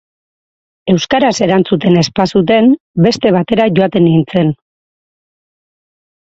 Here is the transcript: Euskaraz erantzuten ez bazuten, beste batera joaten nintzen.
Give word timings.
Euskaraz 0.93 1.33
erantzuten 1.47 1.99
ez 2.01 2.05
bazuten, 2.19 2.71
beste 3.07 3.33
batera 3.37 3.69
joaten 3.77 4.05
nintzen. 4.09 4.51